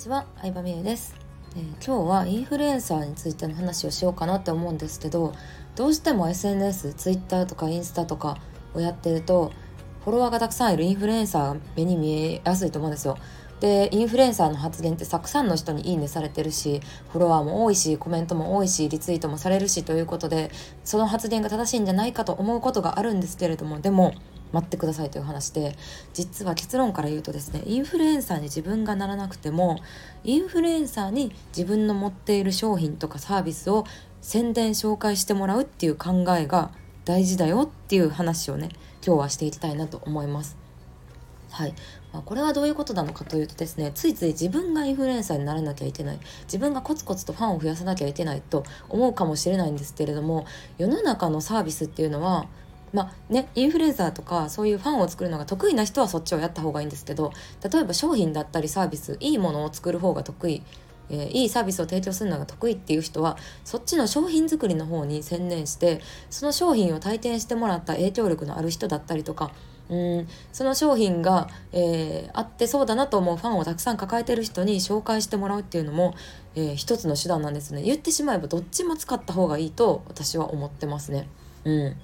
[0.00, 1.14] ちは、相葉美優です、
[1.54, 5.34] えー、今日はインフルエンサーについての話をしようかなって思うんですけど
[5.76, 8.38] どうしても SNS、Twitter とかインスタとか
[8.72, 9.52] をやってると
[10.06, 13.18] フォロワーがたくさんいるインフルエンサーが目に見えやすいと思うんですよ。
[13.60, 16.80] でインフルエンサーの発言ってたくさんの人にいいねされてるし
[17.10, 20.50] フォロワーも多いしコメントも多いしリツイートもされるしということで
[20.82, 24.14] その発言が正しいんじゃないかと思うことがあるんですけれどもでも
[24.52, 25.76] 待ってくださいという話で
[26.12, 29.78] 実は結論から言うとですねインフルエンサーに自分がならなくても
[30.24, 33.84] インフルエンサーに自分の持っている商品とかサービスを
[34.20, 36.70] 宣伝紹介してもらうっていう考えが
[37.04, 38.68] 大事だよっていう話をね
[39.04, 40.56] 今日はしていきたいなと思います。
[41.50, 41.74] はい、
[42.12, 50.46] まあ、これはどういうことなのかというとですねついつい自分がインフルエンサーにならなきゃいけない自分がコツコツとファンを増やさなきゃいけないと思うかもしれないんですけれども
[50.78, 52.46] 世の中のサービスっていうのは
[52.92, 57.32] まあね、インフルエンサーとかそういうファンを作るのが得意な人はそっちをやった方がいいんですけど
[57.70, 60.62] 例えば商品だったりサービスいいものを作る方が得意、
[61.08, 66.00] えー、いいサービスを提供するのが得意っていう人はそっちの商品作りの方に専念して
[66.30, 69.52] その商品を体験してもらった影響力のある人だったりとか
[69.88, 76.14] うんその商品が、えー、あってそうだなと思うファンをたくさん抱えてる人に紹介してもらうっていうのも、
[76.54, 81.28] えー、一つの手段なんですね言ってしまえばどっちも使った方がいいと私は思ってますね。
[81.64, 81.96] うん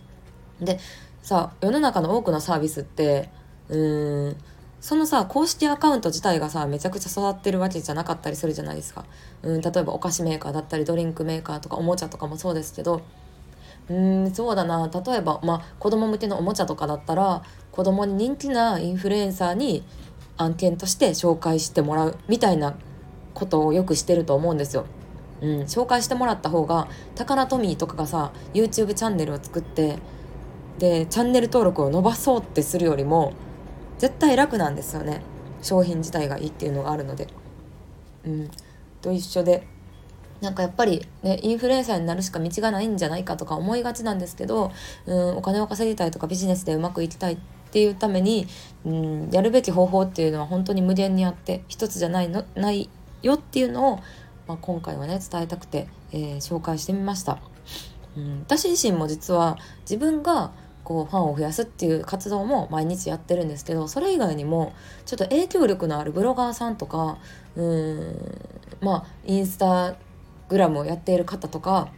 [0.61, 0.79] で
[1.23, 3.29] さ世の中の多くのサービスって
[3.69, 4.37] うーん
[4.81, 9.05] そのさ公式アカウント自体がさめちゃくちゃ育ってるわけじゃなかったりするじゃないですか、
[9.43, 13.03] うん、例えばお菓子メーカーだったりドリンクメーカーとかおもちゃとかもそうですけど
[13.89, 19.85] うんそうだな例えば、まあ、子供向けのおもちゃとかだったら子供に人気なインフルエンサーに
[20.37, 22.77] 案件として紹介してもらうみたいな
[23.35, 24.87] ことをよくしてると思うんですよ。
[25.43, 29.99] うん、紹介してもらった方がタカナトミーとかがさ YouTube チャンネルを作って
[30.79, 33.33] でチャンネル登録を伸ばそうってするよりも
[33.99, 35.23] 絶対楽なんですよね
[35.63, 37.29] 商品自体がいいっていうのがあるので。
[38.27, 38.51] うん、
[39.01, 39.67] と一緒で
[40.41, 44.73] なんかやっぱりねインフルエンサーになるしか道がないんじゃないかとか思いがちなんですけど、
[45.07, 47.39] うん、お金を稼ぎたいとかビジネスでうまくいきたいっ
[47.71, 48.47] ていうために、
[48.85, 52.91] うん、やるべき方法っていうのは本当に無限にあって一つじゃないのない
[53.23, 53.97] よっていうのを、
[54.47, 57.39] まあ、今回はね伝えたくて、えー、紹介してみました。
[58.17, 60.53] うん、私自身も実は自分が
[60.87, 64.73] こうファンを増やすっていう活動も毎日やってるんですけどそれ以外にも
[65.05, 67.19] ちょっと影響力のあるブロガーさんとか
[67.57, 68.49] うーん
[68.81, 69.97] まあインスタ
[70.49, 71.89] グラムをやっている方とか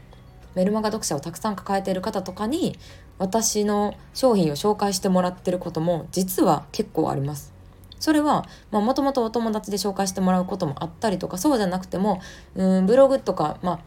[0.55, 2.79] メルマガ読者をたくさん抱えている方とかに
[3.19, 7.53] 私の商品を紹介してもらってることも実は結構あります。
[8.01, 12.21] それはもともとお友達で紹介してもらうこともあったりとかそうじゃなくても
[12.55, 13.81] うんブログとか、まあ、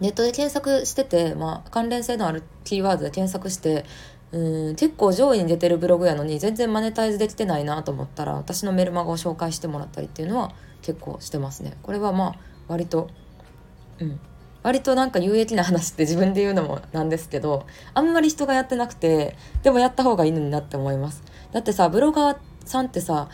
[0.00, 3.84] ネットで検索してて、まあ、関連性のあるキーワードで検索して
[4.32, 11.76] うん結構上位に出てるブログやのに全然マネタイズできてないなと思ったら私のメルマガを紹介してもらったりっていうのは結構してますね。
[11.82, 12.34] これはまあ
[12.68, 13.08] 割と
[14.00, 14.20] うん。
[14.62, 21.22] 割となんか有益な話って自分で言うのもなんですけどあんまり人がやってなくてでもやった方がいいのになって思います。
[21.52, 23.28] だってさブロガーさんってさ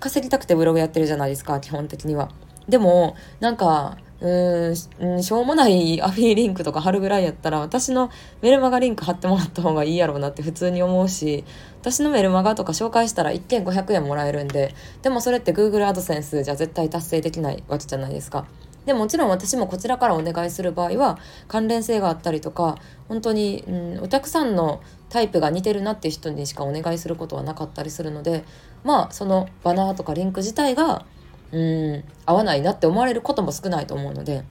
[0.00, 2.30] 稼ぎたくてブログやってるじゃないですか基本的には。
[2.68, 8.10] でもなんかうん、しょうもないアフィリンクとか貼るぐらいやったら、私の
[8.42, 11.44] メルマガリンク貼ってもらった方がいいやろうなって普通に思うし、
[11.80, 18.46] 私のメルマガとか紹介したら1件500円もらえるんで、でもそれって Google AdSense じゃ絶対達成できないわけじゃないですか。
[18.86, 22.78] でもちろん私もこちらからお願いする場合は関連性があったりとか
[23.08, 24.80] 本当に、うん、お客さんの
[25.10, 28.44] タイプが似てるなっていう人にしかお願いすることはなかったりするので
[28.82, 31.04] まあそのバナーとかリンク自体が
[31.52, 32.04] うん。
[32.26, 34.44] 合わないなって思われることも少ないと思うので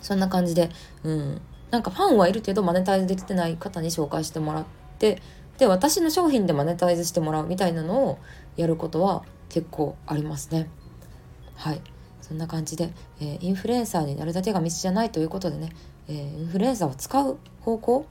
[0.00, 0.70] そんな感じで
[1.04, 1.40] うん。
[1.70, 4.64] なんかファンはいるけどマネタイズできてない方に紹介してもらっ
[4.98, 5.22] て
[5.58, 8.18] で私の商品でマネタイズしてもらうみたいなのを
[8.56, 10.68] やることは結構ありますね。
[11.56, 11.80] はい。
[12.22, 15.70] そんな感じで、えー、インフルエンサーになるだけが道じゃないということでね、
[16.08, 18.06] えー、インフルエンサーを使う方向？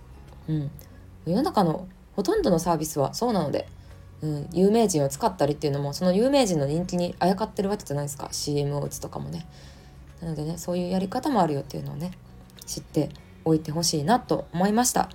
[0.48, 0.72] うん。
[1.26, 3.68] 世の中のほとんどのサービスはそうなので
[4.22, 8.30] うん、有名人を使ったりっていうのもその有名人の人気にあやかってるわけじゃないですか。
[8.32, 9.46] CM を打つとかもね。
[10.22, 12.12] なのでねそういうやり方もあるよっていうのをね
[12.66, 13.10] 知って
[13.46, 15.10] おいてほしいなと思いました。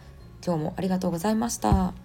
[0.44, 2.03] 今日もありがとうございました。